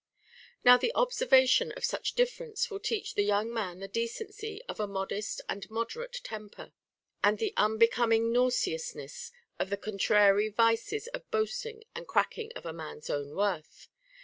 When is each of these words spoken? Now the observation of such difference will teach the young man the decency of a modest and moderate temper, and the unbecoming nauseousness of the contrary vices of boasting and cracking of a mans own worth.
Now 0.63 0.77
the 0.77 0.91
observation 0.95 1.73
of 1.73 1.85
such 1.85 2.13
difference 2.15 2.71
will 2.71 2.79
teach 2.79 3.13
the 3.13 3.21
young 3.21 3.53
man 3.53 3.81
the 3.81 3.87
decency 3.87 4.59
of 4.67 4.79
a 4.79 4.87
modest 4.87 5.41
and 5.47 5.69
moderate 5.69 6.21
temper, 6.23 6.73
and 7.23 7.37
the 7.37 7.53
unbecoming 7.55 8.31
nauseousness 8.31 9.31
of 9.59 9.69
the 9.69 9.77
contrary 9.77 10.49
vices 10.49 11.05
of 11.09 11.29
boasting 11.29 11.83
and 11.93 12.07
cracking 12.07 12.51
of 12.55 12.65
a 12.65 12.73
mans 12.73 13.11
own 13.11 13.35
worth. 13.35 13.89